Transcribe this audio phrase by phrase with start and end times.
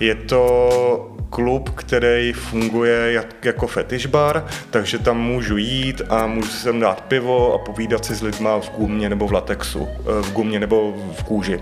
[0.00, 6.48] Je to klub, který funguje jak, jako fetish bar, takže tam můžu jít a můžu
[6.48, 10.22] si sem dát pivo a povídat si s lidma v gumě nebo v latexu, eh,
[10.22, 11.60] v gumě nebo v kůži.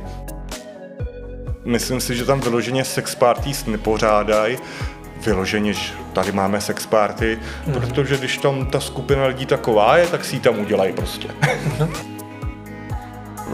[1.64, 4.58] Myslím si, že tam vyloženě sex parties nepořádají,
[5.26, 7.72] vyloženě, že tady máme sex party, mm.
[7.72, 11.28] protože když tam ta skupina lidí taková je, tak si ji tam udělají prostě.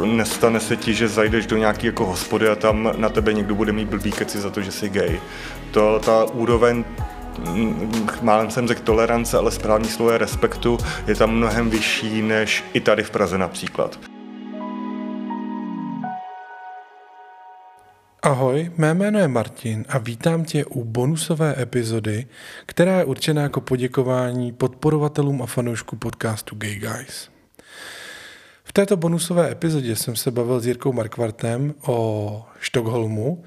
[0.05, 3.73] Nestane se ti, že zajdeš do nějaké jako hospody a tam na tebe někdo bude
[3.73, 5.21] mít blbý keci za to, že jsi gay.
[5.71, 6.85] To, ta úroveň
[7.39, 12.65] mm, málem jsem řekl tolerance, ale správný slovo je respektu, je tam mnohem vyšší než
[12.73, 13.99] i tady v Praze například.
[18.23, 22.27] Ahoj, mé jméno je Martin a vítám tě u bonusové epizody,
[22.67, 27.40] která je určená jako poděkování podporovatelům a fanoušků podcastu Gay Guys.
[28.71, 33.43] V této bonusové epizodě jsem se bavil s Jirkou Markvartem o Štokholmu,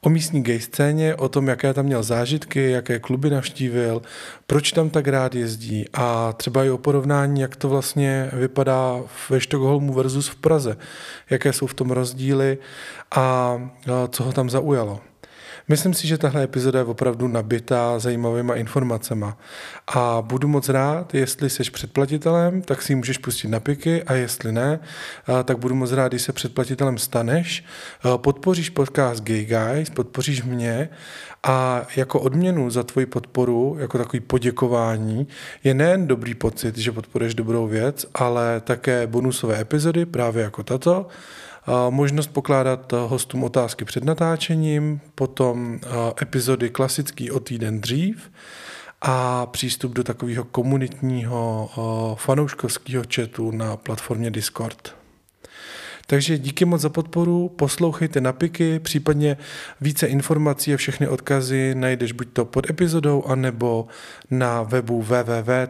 [0.00, 4.02] o místní gay scéně, o tom, jaké tam měl zážitky, jaké kluby navštívil,
[4.46, 9.40] proč tam tak rád jezdí a třeba i o porovnání, jak to vlastně vypadá ve
[9.40, 10.76] Štokholmu versus v Praze,
[11.30, 12.58] jaké jsou v tom rozdíly
[13.10, 13.58] a
[14.10, 15.00] co ho tam zaujalo.
[15.68, 19.26] Myslím si, že tahle epizoda je opravdu nabitá zajímavýma informacemi.
[19.86, 24.12] A budu moc rád, jestli jsi předplatitelem, tak si ji můžeš pustit na piky a
[24.12, 24.80] jestli ne,
[25.44, 27.64] tak budu moc rád, když se předplatitelem staneš,
[28.16, 30.88] podpoříš podcast Gay Guys, podpoříš mě
[31.42, 35.28] a jako odměnu za tvoji podporu, jako takový poděkování,
[35.64, 41.06] je nejen dobrý pocit, že podporuješ dobrou věc, ale také bonusové epizody, právě jako tato,
[41.90, 45.80] možnost pokládat hostům otázky před natáčením, potom
[46.22, 48.30] epizody klasický o týden dřív
[49.02, 51.70] a přístup do takového komunitního
[52.18, 54.94] fanouškovského chatu na platformě Discord.
[56.06, 59.36] Takže díky moc za podporu, poslouchejte napiky, případně
[59.80, 63.86] více informací a všechny odkazy najdeš buď to pod epizodou, anebo
[64.30, 65.68] na webu www.gayguys.cz.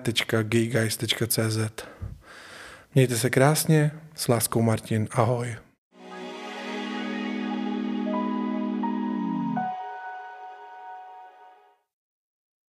[2.94, 5.56] Mějte se krásně, s láskou Martin, ahoj.